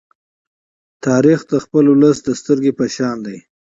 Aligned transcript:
تاریخ 1.05 1.39
د 1.51 1.53
خپل 1.63 1.83
ولس 1.89 2.17
د 2.23 2.29
سترگې 2.39 2.73
په 2.79 2.85
شان 2.95 3.17
دی. 3.25 3.37